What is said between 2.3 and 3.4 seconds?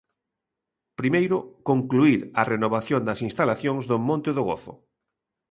a renovación das